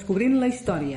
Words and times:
Descobrint 0.00 0.38
la 0.40 0.46
història, 0.48 0.96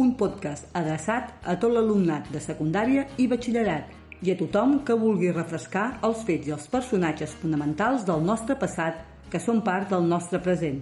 un 0.00 0.14
podcast 0.16 0.70
adreçat 0.78 1.34
a 1.44 1.52
tot 1.60 1.68
l'alumnat 1.68 2.30
de 2.32 2.40
secundària 2.40 3.02
i 3.20 3.26
batxillerat 3.28 3.90
i 4.24 4.30
a 4.32 4.36
tothom 4.40 4.70
que 4.88 4.94
vulgui 4.96 5.34
refrescar 5.34 5.98
els 6.08 6.22
fets 6.24 6.48
i 6.48 6.54
els 6.56 6.64
personatges 6.72 7.34
fonamentals 7.42 8.06
del 8.08 8.22
nostre 8.24 8.56
passat 8.56 9.02
que 9.28 9.36
són 9.44 9.60
part 9.66 9.92
del 9.92 10.08
nostre 10.08 10.40
present. 10.40 10.78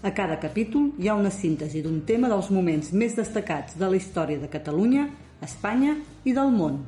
A 0.00 0.14
cada 0.16 0.38
capítol 0.40 0.94
hi 0.96 1.10
ha 1.12 1.18
una 1.18 1.28
síntesi 1.34 1.82
d'un 1.84 1.98
tema 2.08 2.30
dels 2.32 2.48
moments 2.56 2.88
més 2.96 3.18
destacats 3.18 3.76
de 3.76 3.84
la 3.84 4.00
història 4.00 4.40
de 4.40 4.48
Catalunya, 4.48 5.04
Espanya 5.44 5.98
i 6.24 6.32
del 6.32 6.54
món. 6.56 6.80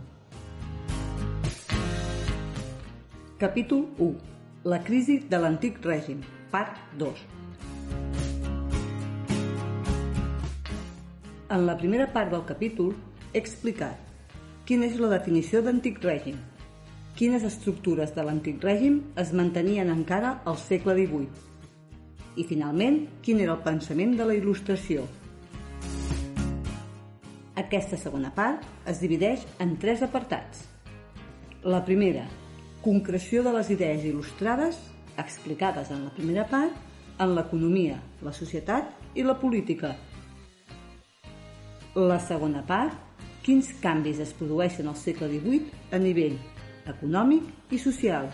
Capítol 3.37 3.85
1. 3.99 4.17
La 4.65 4.81
crisi 4.81 5.19
de 5.29 5.45
l'antic 5.45 5.85
règim, 5.85 6.25
part 6.49 6.81
2. 6.97 7.40
En 11.51 11.65
la 11.67 11.75
primera 11.77 12.05
part 12.15 12.31
del 12.31 12.45
capítol 12.47 12.93
he 13.33 13.41
explicat 13.41 13.99
quina 14.69 14.87
és 14.87 15.01
la 15.03 15.09
definició 15.11 15.59
d'antic 15.67 15.97
règim, 16.05 16.37
quines 17.19 17.43
estructures 17.43 18.13
de 18.15 18.23
l'antic 18.23 18.63
règim 18.63 19.01
es 19.19 19.33
mantenien 19.35 19.89
encara 19.91 20.37
al 20.47 20.61
segle 20.63 20.95
XVIII 20.95 21.49
i, 22.39 22.45
finalment, 22.47 23.01
quin 23.27 23.41
era 23.43 23.57
el 23.57 23.65
pensament 23.65 24.15
de 24.21 24.29
la 24.29 24.37
il·lustració. 24.39 25.03
Aquesta 27.59 27.99
segona 27.99 28.31
part 28.37 28.63
es 28.93 29.03
divideix 29.03 29.43
en 29.59 29.75
tres 29.83 30.05
apartats. 30.07 30.69
La 31.67 31.83
primera, 31.83 32.29
concreció 32.85 33.43
de 33.43 33.57
les 33.59 33.73
idees 33.75 34.07
il·lustrades 34.07 34.79
explicades 35.19 35.91
en 35.91 36.07
la 36.07 36.15
primera 36.15 36.47
part 36.47 37.19
en 37.19 37.35
l'economia, 37.35 37.99
la 38.23 38.33
societat 38.39 39.19
i 39.19 39.27
la 39.27 39.35
política, 39.43 39.97
la 41.95 42.21
segona 42.23 42.63
part, 42.63 42.95
quins 43.43 43.67
canvis 43.83 44.21
es 44.23 44.31
produeixen 44.39 44.87
al 44.87 44.95
segle 44.95 45.27
XVIII 45.27 45.91
a 45.91 45.99
nivell 45.99 46.37
econòmic 46.87 47.75
i 47.75 47.79
social. 47.83 48.29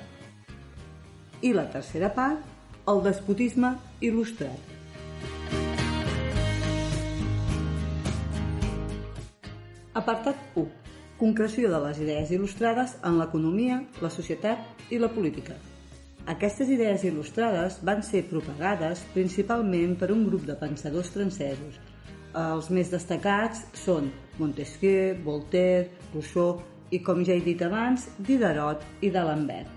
I 1.40 1.52
la 1.56 1.64
tercera 1.72 2.10
part, 2.12 2.42
el 2.86 3.00
despotisme 3.02 3.72
il·lustrat. 4.04 4.74
Apartat 9.96 10.36
1. 10.54 10.68
Concreció 11.16 11.72
de 11.72 11.80
les 11.80 11.98
idees 12.04 12.30
il·lustrades 12.36 12.98
en 13.08 13.16
l'economia, 13.16 13.80
la 14.04 14.12
societat 14.12 14.92
i 14.92 15.00
la 15.00 15.08
política. 15.08 15.56
Aquestes 16.28 16.68
idees 16.68 17.06
il·lustrades 17.08 17.80
van 17.80 18.02
ser 18.04 18.26
propagades 18.28 19.00
principalment 19.14 19.96
per 19.96 20.12
un 20.12 20.26
grup 20.28 20.44
de 20.44 20.58
pensadors 20.60 21.08
francesos 21.14 21.80
els 22.36 22.68
més 22.68 22.90
destacats 22.92 23.62
són 23.80 24.10
Montesquieu, 24.36 25.16
Voltaire, 25.24 25.88
Rousseau 26.12 26.60
i, 26.92 27.00
com 27.00 27.22
ja 27.24 27.32
he 27.32 27.40
dit 27.40 27.62
abans, 27.64 28.10
Diderot 28.18 28.84
i 29.00 29.10
d'Alembert. 29.14 29.72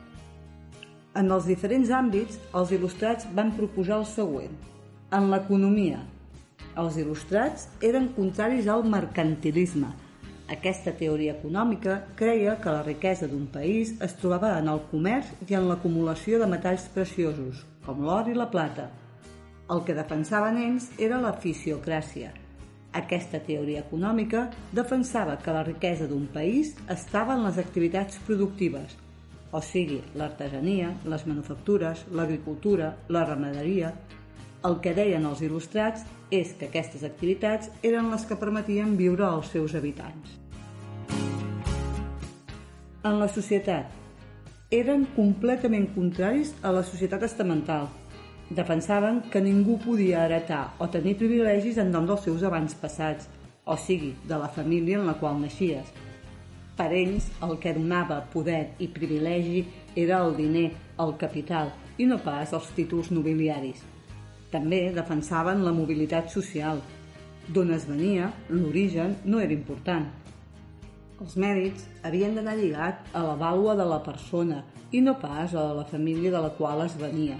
En 1.20 1.32
els 1.32 1.48
diferents 1.48 1.90
àmbits, 1.96 2.38
els 2.56 2.74
il·lustrats 2.76 3.30
van 3.36 3.54
proposar 3.56 4.02
el 4.02 4.06
següent. 4.08 4.52
En 5.16 5.30
l'economia, 5.32 6.04
els 6.78 7.00
il·lustrats 7.02 7.66
eren 7.84 8.12
contraris 8.18 8.68
al 8.68 8.86
mercantilisme. 8.88 9.90
Aquesta 10.52 10.92
teoria 11.00 11.36
econòmica 11.38 12.00
creia 12.20 12.58
que 12.62 12.74
la 12.74 12.84
riquesa 12.86 13.30
d'un 13.30 13.48
país 13.54 13.96
es 14.06 14.16
trobava 14.20 14.56
en 14.60 14.70
el 14.72 14.84
comerç 14.92 15.32
i 15.48 15.58
en 15.58 15.68
l'acumulació 15.70 16.42
de 16.42 16.50
metalls 16.50 16.90
preciosos, 16.94 17.64
com 17.86 18.04
l'or 18.06 18.30
i 18.30 18.38
la 18.38 18.50
plata. 18.52 18.90
El 19.70 19.84
que 19.86 19.98
defensaven 19.98 20.58
ells 20.62 20.90
era 20.98 21.22
la 21.22 21.36
fisiocràcia, 21.38 22.32
aquesta 22.94 23.40
teoria 23.46 23.84
econòmica 23.86 24.48
defensava 24.74 25.38
que 25.44 25.54
la 25.54 25.64
riquesa 25.64 26.08
d'un 26.10 26.26
país 26.34 26.74
estava 26.90 27.36
en 27.38 27.46
les 27.46 27.60
activitats 27.62 28.18
productives, 28.26 28.96
o 29.52 29.62
sigui, 29.62 30.00
l'artesania, 30.16 30.94
les 31.10 31.26
manufactures, 31.26 32.06
l'agricultura, 32.12 32.96
la 33.10 33.26
ramaderia... 33.26 33.94
El 34.60 34.74
que 34.84 34.92
deien 34.92 35.24
els 35.24 35.40
il·lustrats 35.40 36.02
és 36.36 36.50
que 36.60 36.68
aquestes 36.68 37.06
activitats 37.08 37.70
eren 37.80 38.10
les 38.12 38.26
que 38.28 38.36
permetien 38.36 38.98
viure 39.00 39.24
als 39.24 39.54
seus 39.54 39.72
habitants. 39.72 40.34
En 43.08 43.16
la 43.22 43.30
societat, 43.32 43.88
eren 44.76 45.06
completament 45.16 45.88
contraris 45.96 46.52
a 46.60 46.74
la 46.76 46.84
societat 46.84 47.24
estamental, 47.24 47.88
defensaven 48.50 49.22
que 49.30 49.42
ningú 49.42 49.78
podia 49.78 50.26
heretar 50.26 50.74
o 50.80 50.90
tenir 50.90 51.18
privilegis 51.18 51.78
en 51.78 51.92
nom 51.94 52.08
dels 52.10 52.24
seus 52.26 52.44
abans 52.44 52.74
passats, 52.74 53.30
o 53.66 53.78
sigui, 53.78 54.16
de 54.26 54.38
la 54.38 54.50
família 54.50 54.98
en 54.98 55.06
la 55.06 55.14
qual 55.20 55.38
naixies. 55.42 55.92
Per 56.80 56.90
ells, 56.96 57.28
el 57.44 57.58
que 57.62 57.76
donava 57.76 58.22
poder 58.34 58.72
i 58.80 58.88
privilegi 58.88 59.66
era 59.96 60.24
el 60.24 60.36
diner, 60.38 60.72
el 60.98 61.14
capital, 61.22 61.74
i 62.00 62.08
no 62.08 62.18
pas 62.24 62.54
els 62.56 62.72
títols 62.74 63.12
nobiliaris. 63.12 63.84
També 64.50 64.88
defensaven 64.96 65.62
la 65.66 65.76
mobilitat 65.76 66.32
social. 66.34 66.82
D'on 67.54 67.76
es 67.76 67.86
venia, 67.86 68.32
l'origen 68.50 69.18
no 69.26 69.44
era 69.44 69.54
important. 69.54 70.08
Els 71.20 71.36
mèrits 71.36 71.86
havien 72.08 72.34
d'anar 72.38 72.56
lligat 72.58 73.14
a 73.14 73.22
la 73.28 73.36
vàlua 73.38 73.76
de 73.78 73.86
la 73.86 74.00
persona 74.02 74.64
i 74.96 75.04
no 75.04 75.18
pas 75.20 75.54
a 75.54 75.70
la 75.76 75.86
família 75.86 76.32
de 76.32 76.42
la 76.48 76.54
qual 76.58 76.86
es 76.86 76.96
venia. 76.98 77.38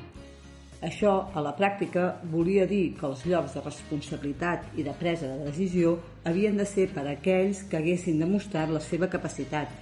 Això, 0.80 1.12
a 1.36 1.42
la 1.44 1.52
pràctica, 1.58 2.06
volia 2.32 2.64
dir 2.68 2.94
que 2.96 3.04
els 3.10 3.26
llocs 3.28 3.58
de 3.58 3.64
responsabilitat 3.66 4.78
i 4.80 4.86
de 4.86 4.94
presa 4.96 5.28
de 5.28 5.50
decisió 5.50 5.98
havien 6.30 6.56
de 6.56 6.64
ser 6.64 6.86
per 6.94 7.04
a 7.04 7.18
aquells 7.18 7.66
que 7.68 7.82
haguessin 7.82 8.22
demostrat 8.24 8.72
la 8.72 8.80
seva 8.80 9.10
capacitat 9.12 9.74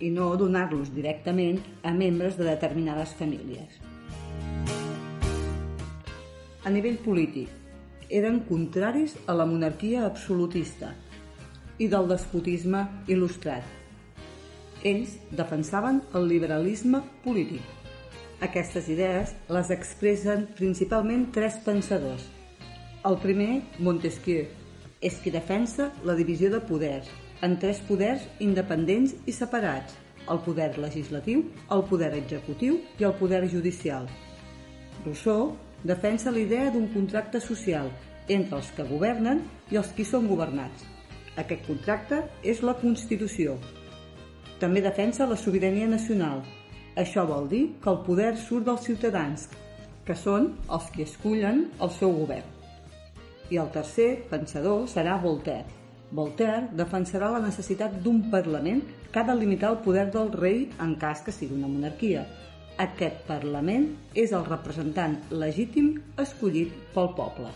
i 0.00 0.08
no 0.14 0.30
donar-los 0.40 0.94
directament 0.96 1.60
a 1.84 1.92
membres 1.92 2.40
de 2.40 2.48
determinades 2.48 3.12
famílies. 3.20 3.76
A 6.64 6.72
nivell 6.72 6.96
polític, 7.04 7.52
eren 8.08 8.40
contraris 8.48 9.18
a 9.28 9.36
la 9.36 9.44
monarquia 9.44 10.06
absolutista 10.08 10.94
i 11.76 11.92
del 11.92 12.08
despotisme 12.08 12.86
il·lustrat. 13.04 13.68
Ells 14.80 15.18
defensaven 15.28 16.00
el 16.16 16.30
liberalisme 16.30 17.04
polític 17.24 17.75
aquestes 18.40 18.88
idees 18.92 19.32
les 19.48 19.70
expressen 19.72 20.46
principalment 20.58 21.30
tres 21.32 21.56
pensadors. 21.64 22.24
El 23.06 23.16
primer, 23.22 23.62
Montesquieu, 23.78 24.44
és 25.00 25.16
qui 25.22 25.32
defensa 25.32 25.90
la 26.04 26.16
divisió 26.18 26.50
de 26.52 26.60
poders 26.60 27.08
en 27.46 27.56
tres 27.60 27.80
poders 27.84 28.24
independents 28.40 29.14
i 29.28 29.32
separats, 29.32 29.94
el 30.28 30.40
poder 30.44 30.72
legislatiu, 30.80 31.44
el 31.70 31.84
poder 31.88 32.12
executiu 32.18 32.80
i 32.98 33.06
el 33.06 33.14
poder 33.20 33.44
judicial. 33.48 34.08
Rousseau 35.04 35.54
defensa 35.84 36.32
la 36.32 36.42
idea 36.42 36.70
d'un 36.72 36.88
contracte 36.92 37.40
social 37.40 37.92
entre 38.28 38.58
els 38.58 38.72
que 38.74 38.88
governen 38.88 39.44
i 39.70 39.78
els 39.78 39.92
qui 39.94 40.04
són 40.04 40.26
governats. 40.26 40.84
Aquest 41.36 41.66
contracte 41.68 42.22
és 42.42 42.62
la 42.64 42.74
Constitució. 42.80 43.58
També 44.58 44.80
defensa 44.80 45.28
la 45.28 45.36
sobirania 45.36 45.86
nacional, 45.86 46.40
això 46.96 47.26
vol 47.28 47.48
dir 47.48 47.62
que 47.82 47.90
el 47.92 48.02
poder 48.06 48.32
surt 48.40 48.66
dels 48.68 48.84
ciutadans, 48.88 49.48
que 50.06 50.14
són 50.16 50.52
els 50.72 50.86
que 50.94 51.04
escullen 51.04 51.66
el 51.82 51.92
seu 51.98 52.14
govern. 52.16 52.52
I 53.50 53.60
el 53.62 53.68
tercer 53.74 54.08
pensador 54.30 54.86
serà 54.90 55.18
Voltaire. 55.22 55.68
Voltaire 56.16 56.70
defensarà 56.78 57.28
la 57.34 57.42
necessitat 57.42 58.00
d'un 58.02 58.22
Parlament 58.30 58.82
que 59.12 59.20
ha 59.20 59.26
de 59.26 59.36
limitar 59.38 59.72
el 59.74 59.82
poder 59.84 60.08
del 60.14 60.32
rei 60.32 60.66
en 60.82 60.94
cas 61.02 61.22
que 61.26 61.34
sigui 61.34 61.58
una 61.58 61.70
monarquia. 61.70 62.24
Aquest 62.78 63.22
Parlament 63.28 63.86
és 64.14 64.32
el 64.36 64.44
representant 64.48 65.16
legítim 65.30 65.94
escollit 66.22 66.74
pel 66.94 67.12
poble. 67.18 67.52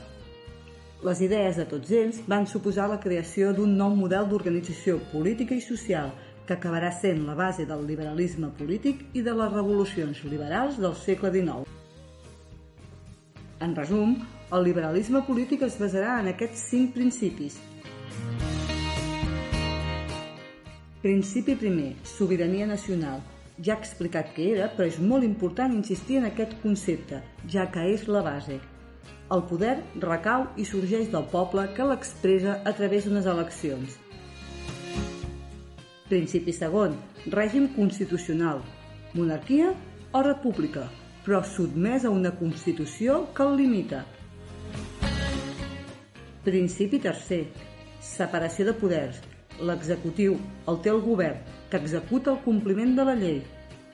Les 1.06 1.20
idees 1.24 1.56
de 1.56 1.64
tots 1.64 1.92
ells 1.96 2.18
van 2.28 2.46
suposar 2.46 2.90
la 2.90 3.00
creació 3.00 3.54
d'un 3.56 3.72
nou 3.76 3.94
model 3.96 4.26
d'organització 4.28 4.98
política 5.12 5.56
i 5.56 5.62
social 5.64 6.10
que 6.50 6.56
acabarà 6.56 6.88
sent 6.90 7.20
la 7.28 7.36
base 7.38 7.62
del 7.62 7.84
liberalisme 7.86 8.48
polític 8.58 9.04
i 9.14 9.20
de 9.22 9.30
les 9.38 9.52
revolucions 9.52 10.24
liberals 10.26 10.80
del 10.82 10.96
segle 10.98 11.30
XIX. 11.30 11.62
En 13.62 13.76
resum, 13.76 14.16
el 14.50 14.66
liberalisme 14.66 15.22
polític 15.28 15.62
es 15.68 15.76
basarà 15.78 16.16
en 16.18 16.32
aquests 16.32 16.64
cinc 16.72 16.90
principis. 16.96 17.60
Principi 21.04 21.54
primer, 21.62 21.92
sobirania 22.16 22.66
nacional. 22.66 23.22
Ja 23.62 23.76
he 23.76 23.78
explicat 23.84 24.34
què 24.34 24.50
era, 24.56 24.72
però 24.74 24.90
és 24.90 24.98
molt 24.98 25.22
important 25.30 25.78
insistir 25.78 26.18
en 26.18 26.26
aquest 26.32 26.58
concepte, 26.66 27.22
ja 27.46 27.70
que 27.70 27.86
és 27.94 28.10
la 28.10 28.26
base. 28.26 28.58
El 29.30 29.46
poder 29.46 29.78
recau 30.02 30.50
i 30.58 30.66
sorgeix 30.66 31.14
del 31.14 31.30
poble 31.30 31.70
que 31.78 31.86
l'expressa 31.86 32.58
a 32.66 32.74
través 32.74 33.06
d'unes 33.06 33.30
eleccions. 33.38 34.00
Principi 36.10 36.50
segon, 36.50 36.96
règim 37.30 37.68
constitucional. 37.76 38.64
Monarquia 39.14 39.68
o 40.10 40.22
república, 40.26 40.88
però 41.22 41.38
sotmès 41.46 42.02
a 42.04 42.10
una 42.10 42.32
Constitució 42.34 43.20
que 43.36 43.46
el 43.46 43.54
limita. 43.60 44.00
Principi 46.42 46.98
tercer, 46.98 47.44
separació 48.02 48.66
de 48.72 48.74
poders. 48.82 49.22
L'executiu 49.62 50.34
el 50.66 50.82
té 50.82 50.90
el 50.90 50.98
govern, 51.06 51.38
que 51.70 51.78
executa 51.78 52.34
el 52.34 52.42
compliment 52.42 52.96
de 52.98 53.06
la 53.06 53.14
llei. 53.14 53.42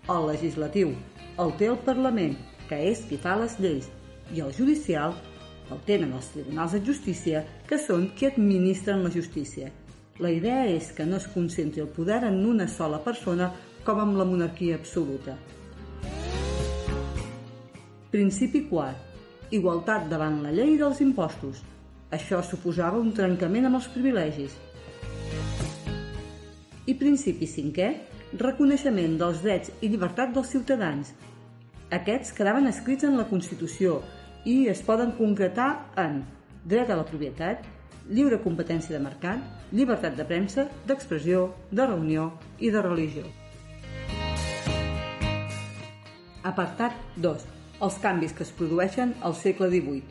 El 0.09 0.29
legislatiu 0.31 0.95
el 1.37 1.53
té 1.61 1.69
el 1.69 1.77
Parlament, 1.85 2.37
que 2.71 2.79
és 2.91 3.05
qui 3.11 3.21
fa 3.21 3.37
les 3.37 3.61
lleis. 3.61 3.91
I 4.33 4.41
el 4.41 4.55
judicial 4.57 5.13
el 5.69 5.81
tenen 5.85 6.15
els 6.17 6.31
tribunals 6.33 6.73
de 6.73 6.81
justícia, 6.87 7.45
que 7.69 7.77
són 7.77 8.09
qui 8.17 8.31
administren 8.31 9.05
la 9.05 9.13
justícia. 9.13 9.69
La 10.19 10.31
idea 10.33 10.65
és 10.65 10.95
que 10.97 11.05
no 11.05 11.19
es 11.21 11.27
concentri 11.29 11.83
el 11.83 11.91
poder 11.93 12.23
en 12.25 12.39
una 12.49 12.65
sola 12.73 13.03
persona 13.05 13.51
com 13.85 13.99
amb 14.01 14.17
la 14.17 14.25
monarquia 14.25 14.79
absoluta. 14.79 15.35
Principi 18.11 18.63
quart. 18.71 19.03
Igualtat 19.53 20.09
davant 20.09 20.41
la 20.43 20.55
llei 20.57 20.79
dels 20.81 21.03
impostos. 21.05 21.61
Això 22.17 22.41
suposava 22.43 22.97
un 22.99 23.13
trencament 23.13 23.69
amb 23.69 23.79
els 23.79 23.91
privilegis. 23.93 24.57
I 26.89 26.97
principi 26.97 27.47
cinquè. 27.51 27.93
Reconeixement 28.41 29.21
dels 29.21 29.45
drets 29.45 29.71
i 29.85 29.93
llibertat 29.93 30.33
dels 30.35 30.49
ciutadans. 30.51 31.13
Aquests 31.93 32.33
quedaven 32.35 32.67
escrits 32.73 33.05
en 33.05 33.21
la 33.21 33.29
Constitució 33.29 34.01
i 34.49 34.65
es 34.73 34.81
poden 34.87 35.13
concretar 35.19 35.71
en 36.01 36.23
dret 36.65 36.91
a 36.91 36.97
la 36.99 37.05
propietat, 37.07 37.63
lliure 38.09 38.39
competència 38.43 38.97
de 38.97 39.03
mercat, 39.03 39.43
llibertat 39.73 40.17
de 40.19 40.25
premsa, 40.29 40.69
d'expressió, 40.87 41.51
de 41.71 41.87
reunió 41.87 42.31
i 42.59 42.71
de 42.71 42.83
religió. 42.83 43.25
Apartat 46.47 46.95
2. 47.19 47.47
Els 47.83 47.99
canvis 48.01 48.33
que 48.33 48.47
es 48.47 48.53
produeixen 48.55 49.17
al 49.27 49.35
segle 49.35 49.69
XVIII. 49.73 50.05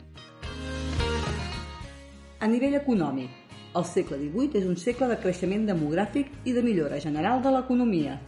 A 2.38 2.46
nivell 2.46 2.76
econòmic, 2.78 3.32
el 3.76 3.84
segle 3.88 4.18
XVIII 4.20 4.60
és 4.60 4.66
un 4.68 4.76
segle 4.80 5.08
de 5.10 5.16
creixement 5.20 5.66
demogràfic 5.68 6.30
i 6.44 6.52
de 6.56 6.62
millora 6.64 7.00
general 7.00 7.42
de 7.42 7.52
l'economia. 7.52 8.18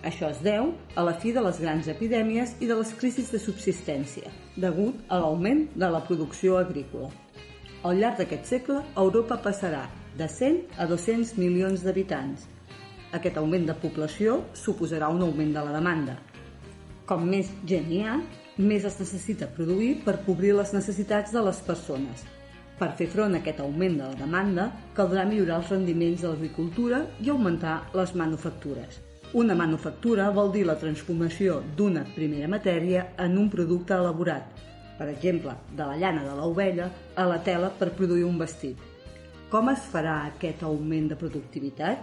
Això 0.00 0.30
es 0.32 0.40
deu 0.40 0.72
a 0.96 1.04
la 1.04 1.12
fi 1.20 1.34
de 1.36 1.42
les 1.44 1.60
grans 1.60 1.88
epidèmies 1.92 2.54
i 2.64 2.68
de 2.68 2.76
les 2.78 2.92
crisis 2.96 3.28
de 3.32 3.40
subsistència, 3.40 4.32
degut 4.56 4.96
a 5.08 5.20
l'augment 5.20 5.66
de 5.76 5.92
la 5.92 6.00
producció 6.08 6.56
agrícola. 6.56 7.12
Al 7.82 7.96
llarg 7.96 8.18
d'aquest 8.20 8.44
segle, 8.44 8.82
Europa 9.00 9.38
passarà 9.40 9.86
de 10.18 10.26
100 10.28 10.74
a 10.76 10.84
200 10.90 11.38
milions 11.40 11.80
d'habitants. 11.80 12.42
Aquest 13.16 13.38
augment 13.40 13.64
de 13.70 13.76
població 13.80 14.42
suposarà 14.52 15.08
un 15.08 15.24
augment 15.24 15.54
de 15.54 15.62
la 15.64 15.72
demanda, 15.78 16.18
com 17.08 17.24
més 17.26 17.48
gent 17.66 17.88
hi 17.90 18.02
ha, 18.04 18.18
més 18.60 18.84
es 18.84 19.00
necessita 19.00 19.48
produir 19.56 19.94
per 20.04 20.20
cobrir 20.26 20.52
les 20.58 20.74
necessitats 20.76 21.32
de 21.32 21.40
les 21.42 21.58
persones. 21.66 22.22
Per 22.78 22.92
fer 23.00 23.08
front 23.12 23.34
a 23.34 23.40
aquest 23.40 23.64
augment 23.64 23.96
de 23.98 24.12
la 24.12 24.18
demanda, 24.20 24.70
caldrà 24.94 25.24
millorar 25.26 25.62
els 25.62 25.72
rendiments 25.72 26.20
de 26.22 26.28
l'agricultura 26.28 27.02
i 27.24 27.32
augmentar 27.32 27.80
les 27.96 28.12
manufactures. 28.14 29.00
Una 29.32 29.56
manufactura 29.56 30.28
vol 30.36 30.52
dir 30.52 30.68
la 30.68 30.78
transformació 30.78 31.62
d'una 31.76 32.04
primera 32.14 32.48
matèria 32.52 33.08
en 33.24 33.40
un 33.40 33.48
producte 33.50 33.96
elaborat, 33.96 34.52
per 35.00 35.08
exemple, 35.08 35.54
de 35.72 35.80
la 35.88 35.96
llana 35.96 36.26
de 36.26 36.34
l'ovella 36.36 36.90
a 37.16 37.24
la 37.24 37.38
tela 37.40 37.70
per 37.72 37.94
produir 37.96 38.26
un 38.28 38.36
vestit. 38.36 38.76
Com 39.48 39.70
es 39.72 39.86
farà 39.88 40.18
aquest 40.26 40.60
augment 40.68 41.06
de 41.08 41.16
productivitat? 41.16 42.02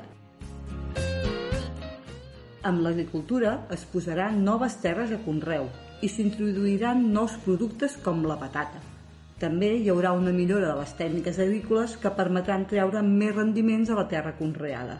Amb 2.65 2.81
l'agricultura 2.81 3.51
es 3.75 3.83
posaran 3.91 4.41
noves 4.47 4.79
terres 4.81 5.13
a 5.13 5.19
conreu 5.27 5.69
i 6.01 6.09
s'introduiran 6.09 7.05
nous 7.13 7.37
productes 7.45 7.99
com 8.01 8.25
la 8.25 8.39
patata. 8.41 8.81
També 9.37 9.75
hi 9.77 9.93
haurà 9.93 10.15
una 10.17 10.33
millora 10.33 10.73
de 10.73 10.79
les 10.81 10.97
tècniques 10.97 11.37
agrícoles 11.37 11.93
que 12.01 12.15
permetran 12.17 12.65
treure 12.65 13.05
més 13.05 13.35
rendiments 13.37 13.93
a 13.93 13.99
la 14.01 14.07
terra 14.09 14.33
conreada. 14.41 14.97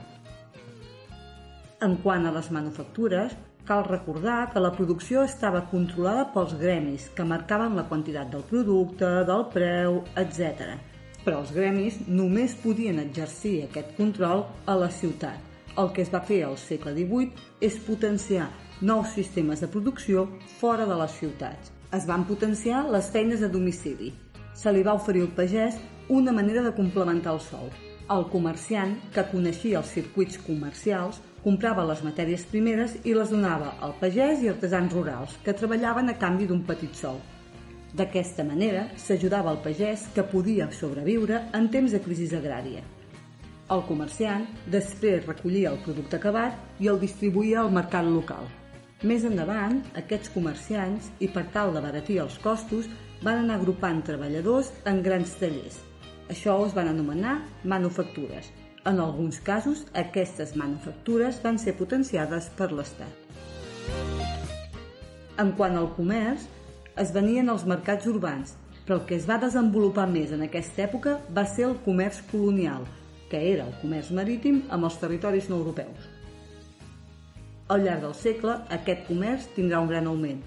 En 1.81 1.97
quant 2.05 2.29
a 2.29 2.37
les 2.37 2.53
manufactures, 2.53 3.33
cal 3.67 3.83
recordar 3.85 4.51
que 4.53 4.63
la 4.63 4.71
producció 4.75 5.25
estava 5.27 5.65
controlada 5.71 6.29
pels 6.33 6.55
gremis, 6.59 7.09
que 7.15 7.27
marcaven 7.27 7.75
la 7.75 7.87
quantitat 7.89 8.31
del 8.31 8.45
producte, 8.47 9.09
del 9.27 9.45
preu, 9.53 10.01
etc. 10.15 10.77
Però 11.25 11.43
els 11.43 11.51
gremis 11.51 11.99
només 12.07 12.55
podien 12.63 13.03
exercir 13.03 13.59
aquest 13.65 13.93
control 13.99 14.47
a 14.65 14.79
la 14.79 14.89
ciutat 14.89 15.47
el 15.77 15.91
que 15.93 16.01
es 16.01 16.11
va 16.13 16.23
fer 16.25 16.41
al 16.43 16.57
segle 16.57 16.93
XVIII 16.95 17.67
és 17.67 17.77
potenciar 17.85 18.47
nous 18.81 19.11
sistemes 19.13 19.61
de 19.61 19.69
producció 19.73 20.25
fora 20.59 20.85
de 20.89 20.97
les 21.01 21.13
ciutats. 21.19 21.71
Es 21.93 22.07
van 22.09 22.25
potenciar 22.29 22.83
les 22.91 23.09
feines 23.13 23.43
a 23.45 23.49
domicili. 23.53 24.11
Se 24.57 24.73
li 24.73 24.83
va 24.83 24.97
oferir 24.97 25.23
al 25.25 25.35
pagès 25.37 25.77
una 26.09 26.33
manera 26.33 26.63
de 26.65 26.73
complementar 26.73 27.35
el 27.35 27.43
sou. 27.45 27.69
El 28.09 28.25
comerciant, 28.31 28.95
que 29.13 29.25
coneixia 29.31 29.81
els 29.81 29.91
circuits 29.93 30.39
comercials, 30.47 31.21
comprava 31.47 31.85
les 31.87 32.01
matèries 32.03 32.41
primeres 32.51 32.97
i 33.07 33.13
les 33.15 33.29
donava 33.31 33.69
al 33.85 33.93
pagès 34.01 34.41
i 34.43 34.49
artesans 34.51 34.91
rurals, 34.91 35.37
que 35.45 35.53
treballaven 35.55 36.11
a 36.11 36.17
canvi 36.19 36.43
d'un 36.49 36.65
petit 36.67 36.91
sou. 36.99 37.21
D'aquesta 37.95 38.43
manera, 38.43 38.81
s'ajudava 38.99 39.53
al 39.53 39.61
pagès 39.63 40.03
que 40.11 40.25
podia 40.27 40.67
sobreviure 40.75 41.39
en 41.55 41.69
temps 41.71 41.95
de 41.95 42.03
crisi 42.03 42.27
agrària. 42.35 42.83
El 43.71 43.85
comerciant 43.87 44.43
després 44.75 45.23
recollia 45.23 45.71
el 45.71 45.79
producte 45.87 46.19
acabat 46.19 46.83
i 46.83 46.91
el 46.91 46.99
distribuïa 46.99 47.63
al 47.63 47.71
mercat 47.79 48.11
local. 48.11 48.43
Més 49.07 49.23
endavant, 49.23 49.79
aquests 50.03 50.35
comerciants, 50.35 51.11
i 51.23 51.31
per 51.31 51.47
tal 51.55 51.71
de 51.71 51.87
baratir 51.87 52.19
els 52.27 52.35
costos, 52.43 52.91
van 53.23 53.45
anar 53.45 53.61
agrupant 53.61 54.03
treballadors 54.03 54.75
en 54.83 54.99
grans 54.99 55.39
tallers. 55.39 55.79
Això 56.27 56.59
es 56.67 56.75
van 56.75 56.91
anomenar 56.91 57.39
manufactures. 57.63 58.51
En 58.87 59.01
alguns 59.03 59.41
casos, 59.43 59.81
aquestes 59.99 60.53
manufactures 60.55 61.41
van 61.43 61.57
ser 61.59 61.73
potenciades 61.75 62.45
per 62.55 62.69
l'Estat. 62.71 63.25
En 65.43 65.51
quant 65.57 65.75
al 65.75 65.89
comerç, 65.97 66.45
es 67.03 67.11
venien 67.11 67.51
els 67.51 67.65
mercats 67.67 68.07
urbans, 68.07 68.55
però 68.85 69.01
el 69.01 69.05
que 69.09 69.17
es 69.19 69.27
va 69.27 69.41
desenvolupar 69.43 70.07
més 70.07 70.31
en 70.31 70.45
aquesta 70.45 70.85
època 70.85 71.17
va 71.35 71.43
ser 71.51 71.67
el 71.67 71.75
comerç 71.83 72.21
colonial, 72.31 72.87
que 73.27 73.41
era 73.51 73.67
el 73.67 73.75
comerç 73.81 74.13
marítim 74.15 74.61
amb 74.71 74.87
els 74.87 74.95
territoris 75.01 75.49
no 75.51 75.59
europeus. 75.59 76.07
Al 77.67 77.83
llarg 77.83 78.07
del 78.07 78.15
segle, 78.15 78.61
aquest 78.71 79.03
comerç 79.09 79.51
tindrà 79.57 79.83
un 79.83 79.91
gran 79.91 80.07
augment. 80.07 80.39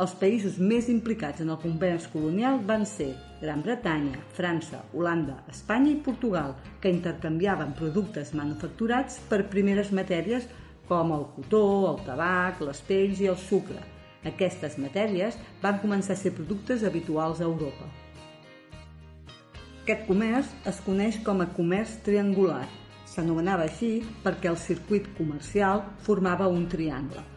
Els 0.00 0.14
països 0.16 0.54
més 0.56 0.86
implicats 0.88 1.42
en 1.44 1.50
el 1.52 1.58
comerç 1.60 2.06
colonial 2.08 2.62
van 2.64 2.86
ser 2.88 3.10
Gran 3.42 3.60
Bretanya, 3.60 4.22
França, 4.32 4.78
Holanda, 4.96 5.34
Espanya 5.52 5.90
i 5.92 5.98
Portugal, 6.06 6.54
que 6.80 6.88
intercanviaven 6.88 7.74
productes 7.76 8.30
manufacturats 8.32 9.18
per 9.28 9.42
primeres 9.52 9.90
matèries 9.92 10.46
com 10.88 11.12
el 11.12 11.26
cotó, 11.34 11.64
el 11.90 12.00
tabac, 12.06 12.62
les 12.64 12.80
pells 12.88 13.20
i 13.20 13.28
el 13.28 13.36
sucre. 13.42 13.82
Aquestes 14.30 14.78
matèries 14.80 15.36
van 15.60 15.82
començar 15.84 16.16
a 16.16 16.20
ser 16.22 16.32
productes 16.38 16.84
habituals 16.88 17.42
a 17.42 17.48
Europa. 17.50 17.88
Aquest 19.82 20.06
comerç 20.08 20.54
es 20.70 20.80
coneix 20.86 21.18
com 21.26 21.44
a 21.44 21.48
comerç 21.58 21.98
triangular. 22.08 22.64
S'anomenava 23.10 23.68
així 23.68 23.98
perquè 24.24 24.48
el 24.48 24.56
circuit 24.64 25.12
comercial 25.20 25.84
formava 26.08 26.48
un 26.48 26.64
triangle. 26.72 27.29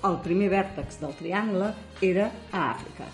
El 0.00 0.14
primer 0.24 0.46
vèrtex 0.48 0.96
del 1.02 1.10
triangle 1.18 1.66
era 2.00 2.30
a 2.56 2.60
Àfrica. 2.70 3.04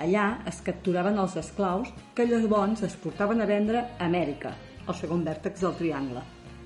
Allà 0.00 0.22
es 0.48 0.62
capturaven 0.64 1.18
els 1.20 1.34
esclaus 1.36 1.90
que 2.16 2.24
llavors 2.24 2.80
es 2.86 2.94
portaven 3.02 3.44
a 3.44 3.48
vendre 3.50 3.82
a 3.82 4.06
Amèrica, 4.06 4.54
el 4.86 4.96
segon 4.96 5.26
vèrtex 5.26 5.60
del 5.60 5.76
triangle. 5.76 6.22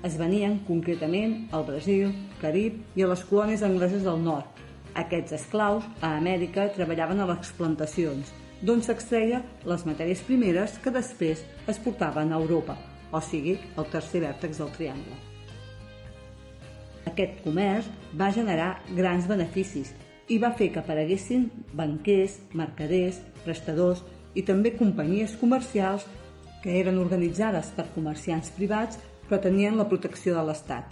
Es 0.07 0.15
venien 0.15 0.61
concretament 0.69 1.35
al 1.51 1.67
Brasil, 1.67 2.15
Carib 2.39 2.79
i 2.95 3.03
a 3.03 3.11
les 3.11 3.27
colònies 3.27 3.67
angleses 3.67 4.07
del 4.07 4.23
nord. 4.23 4.47
Aquests 4.95 5.41
esclaus 5.41 5.83
a 5.99 6.15
Amèrica 6.21 6.69
treballaven 6.71 7.19
a 7.19 7.29
les 7.33 7.51
plantacions 7.59 8.31
d'on 8.63 8.79
s'extreia 8.79 9.43
les 9.67 9.83
matèries 9.83 10.23
primeres 10.23 10.79
que 10.79 10.95
després 10.95 11.43
es 11.67 11.83
portaven 11.83 12.31
a 12.31 12.39
Europa, 12.39 12.79
o 13.11 13.19
sigui, 13.19 13.59
el 13.75 13.91
tercer 13.91 14.23
vèrtex 14.23 14.63
del 14.63 14.77
triangle. 14.79 15.34
Aquest 17.05 17.41
comerç 17.45 17.87
va 18.17 18.31
generar 18.33 18.81
grans 18.97 19.27
beneficis 19.29 19.93
i 20.27 20.39
va 20.41 20.51
fer 20.57 20.71
que 20.73 20.81
apareguessin 20.81 21.49
banquers, 21.77 22.39
mercaders, 22.53 23.21
prestadors 23.45 24.01
i 24.35 24.43
també 24.43 24.73
companyies 24.75 25.35
comercials 25.39 26.07
que 26.63 26.79
eren 26.79 26.97
organitzades 26.97 27.69
per 27.77 27.85
comerciants 27.93 28.49
privats 28.57 28.97
però 29.27 29.39
tenien 29.41 29.77
la 29.77 29.87
protecció 29.89 30.35
de 30.37 30.43
l'Estat. 30.47 30.89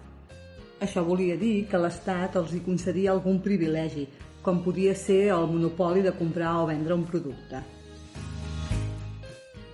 Això 0.83 1.03
volia 1.05 1.37
dir 1.39 1.67
que 1.69 1.79
l'Estat 1.79 2.35
els 2.39 2.53
hi 2.53 2.61
concedia 2.65 3.11
algun 3.13 3.39
privilegi, 3.45 4.07
com 4.43 4.59
podia 4.65 4.95
ser 4.97 5.29
el 5.35 5.47
monopoli 5.47 6.01
de 6.03 6.11
comprar 6.17 6.57
o 6.61 6.67
vendre 6.67 6.97
un 6.97 7.05
producte. 7.07 7.61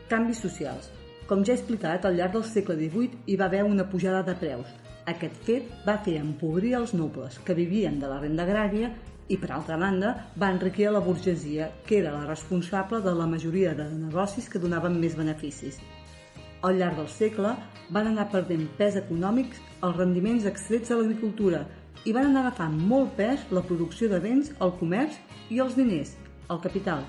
Canvis 0.10 0.44
socials. 0.46 0.92
Com 1.30 1.44
ja 1.46 1.54
he 1.54 1.58
explicat, 1.58 2.06
al 2.06 2.16
llarg 2.18 2.36
del 2.36 2.46
segle 2.46 2.76
XVIII 2.78 3.24
hi 3.30 3.36
va 3.38 3.48
haver 3.50 3.64
una 3.66 3.86
pujada 3.90 4.22
de 4.26 4.36
preus. 4.38 4.70
Aquest 5.10 5.38
fet 5.48 5.70
va 5.88 5.96
fer 6.06 6.20
empobrir 6.20 6.76
els 6.78 6.92
nobles, 6.94 7.40
que 7.46 7.56
vivien 7.58 7.96
de 8.02 8.10
la 8.12 8.20
renda 8.20 8.44
agrària, 8.46 8.92
i, 9.30 9.38
per 9.38 9.52
altra 9.56 9.78
banda, 9.82 10.12
va 10.42 10.50
enriquir 10.54 10.88
a 10.90 10.92
la 10.94 11.02
burgesia, 11.06 11.70
que 11.86 11.98
era 12.00 12.12
la 12.14 12.26
responsable 12.28 13.00
de 13.06 13.14
la 13.18 13.28
majoria 13.30 13.74
de 13.78 13.88
negocis 13.94 14.50
que 14.50 14.62
donaven 14.62 15.00
més 15.02 15.16
beneficis. 15.18 15.80
Al 16.62 16.78
llarg 16.78 17.00
del 17.00 17.10
segle 17.14 17.54
van 17.96 18.10
anar 18.10 18.28
perdent 18.34 18.66
pes 18.78 18.98
econòmics 19.00 19.62
els 19.86 19.96
rendiments 19.98 20.46
extrets 20.50 20.92
de 20.92 20.98
l'agricultura 21.00 21.64
i 22.06 22.14
van 22.16 22.30
anar 22.30 22.44
agafant 22.48 22.76
molt 22.92 23.16
pes 23.18 23.46
la 23.56 23.64
producció 23.64 24.10
de 24.12 24.20
béns, 24.24 24.52
el 24.60 24.76
comerç 24.82 25.18
i 25.50 25.62
els 25.64 25.78
diners, 25.80 26.14
el 26.50 26.62
capital. 26.66 27.08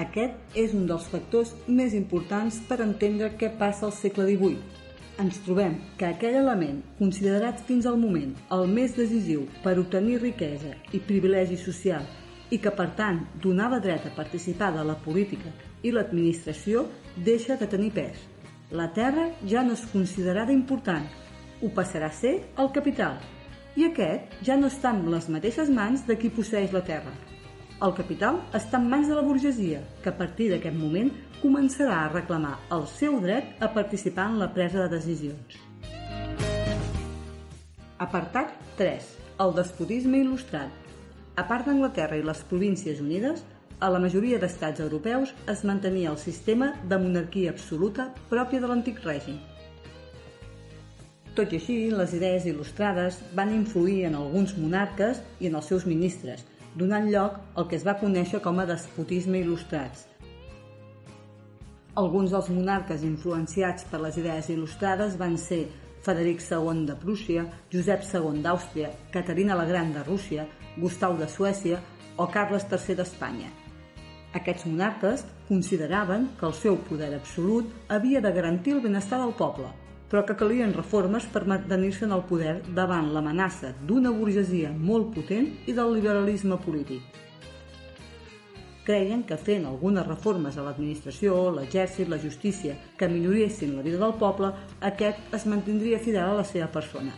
Aquest 0.00 0.58
és 0.58 0.74
un 0.74 0.86
dels 0.90 1.06
factors 1.12 1.54
més 1.68 1.94
importants 1.94 2.60
per 2.68 2.80
entendre 2.82 3.32
què 3.40 3.52
passa 3.62 3.86
al 3.88 3.94
segle 3.94 4.26
XVIII. 4.28 4.80
Ens 5.20 5.36
trobem 5.44 5.74
que 6.00 6.06
aquell 6.08 6.38
element, 6.38 6.78
considerat 6.96 7.58
fins 7.68 7.84
al 7.84 7.98
moment 8.00 8.30
el 8.56 8.62
més 8.72 8.94
decisiu 8.96 9.42
per 9.64 9.74
obtenir 9.82 10.20
riquesa 10.22 10.70
i 10.96 11.00
privilegi 11.10 11.58
social 11.60 12.06
i 12.48 12.58
que 12.64 12.72
per 12.78 12.86
tant 12.96 13.18
donava 13.44 13.82
dret 13.84 14.06
a 14.08 14.14
participar 14.16 14.70
de 14.76 14.84
la 14.88 14.96
política 15.04 15.52
i 15.84 15.92
l'administració, 15.92 16.86
deixa 17.26 17.58
de 17.60 17.68
tenir 17.68 17.90
pes. 17.98 18.22
La 18.72 18.88
terra 18.96 19.26
ja 19.52 19.64
no 19.66 19.76
és 19.76 19.84
considerada 19.92 20.56
important, 20.56 21.04
ho 21.60 21.68
passarà 21.76 22.08
a 22.08 22.16
ser 22.22 22.38
el 22.64 22.72
capital, 22.78 23.20
i 23.76 23.90
aquest 23.90 24.40
ja 24.46 24.56
no 24.56 24.72
està 24.72 24.94
en 24.96 25.04
les 25.12 25.28
mateixes 25.28 25.68
mans 25.68 26.06
de 26.08 26.16
qui 26.16 26.32
posseix 26.32 26.72
la 26.72 26.86
terra, 26.86 27.12
el 27.80 27.94
capital 27.96 28.42
està 28.56 28.76
en 28.76 28.88
mans 28.92 29.08
de 29.08 29.16
la 29.16 29.24
burgesia, 29.24 29.80
que 30.04 30.10
a 30.10 30.16
partir 30.16 30.50
d'aquest 30.50 30.76
moment 30.76 31.08
començarà 31.40 32.02
a 32.02 32.10
reclamar 32.12 32.58
el 32.76 32.84
seu 32.92 33.16
dret 33.22 33.62
a 33.64 33.70
participar 33.72 34.26
en 34.28 34.36
la 34.42 34.50
presa 34.52 34.82
de 34.82 34.90
decisions. 34.98 35.56
Apartat 38.00 38.52
3. 38.76 39.08
El 39.40 39.54
despotisme 39.56 40.20
il·lustrat. 40.20 40.68
A 41.40 41.46
part 41.48 41.64
d'Anglaterra 41.68 42.18
i 42.20 42.26
les 42.26 42.44
Províncies 42.50 43.00
Unides, 43.00 43.46
a 43.80 43.88
la 43.88 44.00
majoria 44.02 44.36
d'estats 44.36 44.82
europeus 44.84 45.32
es 45.48 45.64
mantenia 45.64 46.12
el 46.12 46.20
sistema 46.20 46.74
de 46.84 47.00
monarquia 47.00 47.54
absoluta 47.54 48.10
pròpia 48.28 48.60
de 48.60 48.68
l'antic 48.68 49.00
règim. 49.06 49.40
Tot 51.32 51.54
i 51.54 51.56
així, 51.56 51.76
les 51.94 52.12
idees 52.12 52.44
il·lustrades 52.50 53.22
van 53.38 53.54
influir 53.56 54.02
en 54.10 54.18
alguns 54.18 54.52
monarques 54.60 55.22
i 55.40 55.48
en 55.48 55.56
els 55.56 55.70
seus 55.72 55.86
ministres, 55.88 56.44
donant 56.76 57.08
lloc 57.10 57.36
al 57.58 57.66
que 57.68 57.76
es 57.76 57.84
va 57.86 57.98
conèixer 58.00 58.40
com 58.44 58.58
a 58.60 58.66
despotisme 58.68 59.40
il·lustrats. 59.42 60.06
Alguns 62.00 62.30
dels 62.30 62.50
monarques 62.54 63.02
influenciats 63.02 63.84
per 63.90 64.00
les 64.00 64.16
idees 64.20 64.50
il·lustrades 64.54 65.16
van 65.18 65.36
ser 65.36 65.64
Frederic 66.00 66.40
II 66.46 66.86
de 66.86 66.94
Prússia, 66.96 67.44
Josep 67.72 68.06
II 68.06 68.40
d'Àustria, 68.44 68.92
Caterina 69.12 69.58
la 69.58 69.66
Gran 69.68 69.92
de 69.92 70.04
Rússia, 70.06 70.46
Gustau 70.78 71.18
de 71.18 71.28
Suècia 71.28 71.80
o 72.16 72.28
Carles 72.30 72.64
III 72.70 72.96
d'Espanya. 73.02 73.50
Aquests 74.38 74.64
monarques 74.70 75.26
consideraven 75.48 76.28
que 76.38 76.46
el 76.46 76.54
seu 76.54 76.78
poder 76.86 77.12
absolut 77.16 77.66
havia 77.88 78.20
de 78.22 78.32
garantir 78.32 78.76
el 78.76 78.84
benestar 78.84 79.18
del 79.18 79.34
poble, 79.34 79.68
però 80.10 80.24
que 80.26 80.36
calien 80.36 80.74
reformes 80.74 81.24
per 81.30 81.46
mantenir-se 81.46 82.04
en 82.04 82.12
el 82.16 82.26
poder 82.26 82.58
davant 82.74 83.12
l'amenaça 83.14 83.70
d'una 83.86 84.10
burgesia 84.10 84.74
molt 84.74 85.14
potent 85.14 85.48
i 85.70 85.76
del 85.76 85.94
liberalisme 85.94 86.58
polític. 86.66 87.20
Creien 88.84 89.22
que 89.22 89.38
fent 89.38 89.68
algunes 89.68 90.06
reformes 90.06 90.56
a 90.58 90.64
l'administració, 90.66 91.36
l'exèrcit, 91.54 92.08
la 92.10 92.18
justícia, 92.18 92.74
que 92.98 93.08
milloressin 93.08 93.76
la 93.76 93.84
vida 93.86 94.00
del 94.02 94.16
poble, 94.18 94.50
aquest 94.80 95.34
es 95.36 95.46
mantindria 95.46 96.00
fidel 96.02 96.32
a 96.32 96.40
la 96.40 96.46
seva 96.48 96.66
persona. 96.74 97.14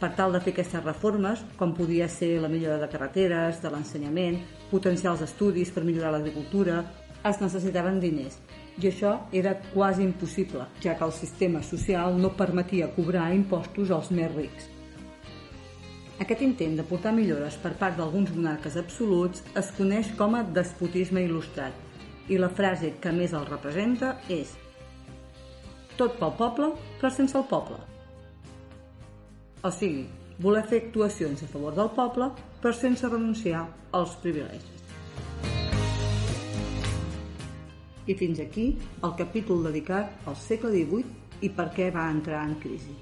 Per 0.00 0.08
tal 0.18 0.32
de 0.34 0.40
fer 0.42 0.50
aquestes 0.50 0.82
reformes, 0.82 1.44
com 1.60 1.76
podia 1.78 2.08
ser 2.10 2.40
la 2.42 2.48
millora 2.50 2.80
de 2.80 2.88
carreteres, 2.90 3.60
de 3.62 3.70
l'ensenyament, 3.70 4.40
potenciar 4.72 5.12
els 5.12 5.22
estudis 5.28 5.70
per 5.70 5.84
millorar 5.86 6.10
l'agricultura, 6.16 6.80
es 7.28 7.40
necessitaven 7.40 8.00
diners 8.02 8.38
i 8.80 8.88
això 8.88 9.16
era 9.36 9.54
quasi 9.72 10.02
impossible, 10.02 10.66
ja 10.82 10.96
que 10.96 11.04
el 11.04 11.12
sistema 11.12 11.62
social 11.62 12.16
no 12.18 12.32
permetia 12.36 12.90
cobrar 12.96 13.32
impostos 13.34 13.90
als 13.90 14.10
més 14.10 14.32
rics. 14.32 14.68
Aquest 16.22 16.42
intent 16.46 16.76
de 16.78 16.86
portar 16.86 17.12
millores 17.12 17.56
per 17.60 17.74
part 17.80 17.98
d'alguns 17.98 18.32
monarques 18.34 18.76
absoluts 18.80 19.42
es 19.58 19.70
coneix 19.76 20.12
com 20.18 20.36
a 20.38 20.44
despotisme 20.58 21.24
il·lustrat 21.26 22.30
i 22.30 22.38
la 22.38 22.50
frase 22.50 22.94
que 23.02 23.12
més 23.12 23.34
el 23.34 23.46
representa 23.48 24.14
és 24.30 24.54
tot 25.98 26.14
pel 26.20 26.36
poble, 26.38 26.70
però 27.00 27.10
sense 27.12 27.36
el 27.38 27.48
poble. 27.50 27.80
O 29.62 29.70
sigui, 29.70 30.06
voler 30.42 30.62
fer 30.66 30.84
actuacions 30.86 31.42
a 31.42 31.50
favor 31.50 31.74
del 31.76 31.90
poble, 31.96 32.30
però 32.62 32.72
sense 32.74 33.08
renunciar 33.08 33.66
als 33.92 34.16
privilegis. 34.22 34.81
I 38.06 38.16
fins 38.18 38.40
aquí 38.42 38.66
el 39.06 39.14
capítol 39.18 39.62
dedicat 39.68 40.26
al 40.26 40.38
segle 40.38 40.72
XVIII 40.74 41.46
i 41.46 41.50
per 41.54 41.70
què 41.76 41.90
va 41.94 42.10
entrar 42.10 42.42
en 42.48 42.56
crisi. 42.62 42.94